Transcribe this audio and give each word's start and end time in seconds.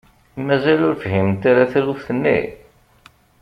Mazal 0.45 0.79
ur 0.87 0.95
fhiment 1.03 1.43
ara 1.51 1.71
taluft-nni? 1.71 2.39